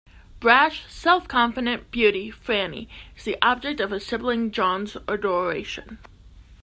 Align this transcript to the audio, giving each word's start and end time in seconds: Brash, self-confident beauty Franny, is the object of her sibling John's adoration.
Brash, 0.39 0.81
self-confident 0.87 1.91
beauty 1.91 2.31
Franny, 2.31 2.87
is 3.15 3.23
the 3.23 3.37
object 3.43 3.79
of 3.79 3.91
her 3.91 3.99
sibling 3.99 4.49
John's 4.49 4.97
adoration. 5.07 5.99